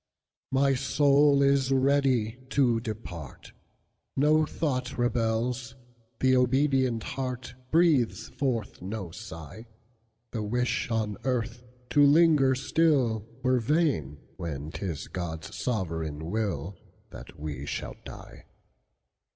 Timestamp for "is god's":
14.83-15.55